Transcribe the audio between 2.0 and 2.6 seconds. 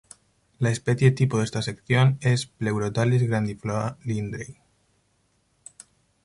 es